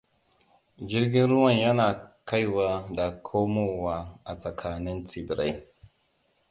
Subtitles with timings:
[0.87, 1.85] Jirgin ruwan yana
[2.27, 5.57] kaiwa da komowa a tsakanin tsibiran.